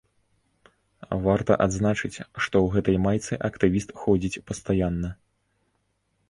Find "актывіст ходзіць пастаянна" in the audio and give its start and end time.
3.49-5.13